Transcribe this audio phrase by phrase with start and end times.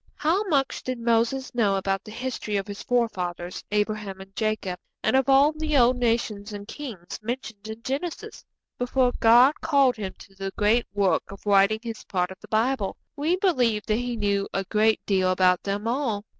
[0.15, 5.15] How much did Moses know about the history of his forefathers, Abraham and Jacob, and
[5.15, 8.43] of all the old nations and kings mentioned in Genesis,
[8.79, 12.97] before God called him to the great work of writing his part of the Bible?
[13.15, 16.25] We believe that he knew a great deal about them all.